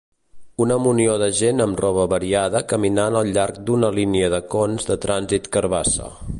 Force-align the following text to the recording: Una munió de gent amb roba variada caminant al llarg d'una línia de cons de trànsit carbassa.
Una 0.63 0.77
munió 0.85 1.17
de 1.23 1.27
gent 1.39 1.65
amb 1.65 1.83
roba 1.85 2.07
variada 2.15 2.63
caminant 2.73 3.19
al 3.21 3.31
llarg 3.37 3.63
d'una 3.69 3.95
línia 3.99 4.33
de 4.37 4.43
cons 4.55 4.91
de 4.93 5.01
trànsit 5.05 5.55
carbassa. 5.59 6.13